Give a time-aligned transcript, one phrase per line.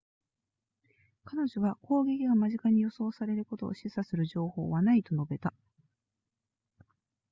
[1.25, 5.53] 彼女は攻撃が間近に予想されることを示唆する情報はないと述べた